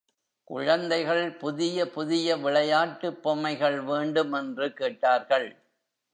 [0.43, 5.49] குழந்தைகள் புதிய புதிய விளையாட்டுப் பொம்மைகள் வேண்டும் என்று கேட்டார்கள்.